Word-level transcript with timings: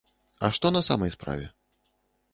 А 0.47 0.49
што 0.55 0.71
на 0.77 0.81
самай 0.89 1.13
справе? 1.17 1.45